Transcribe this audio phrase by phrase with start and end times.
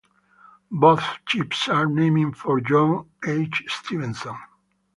[0.71, 3.65] Both ships are named for John H.
[3.67, 4.35] Stevenson.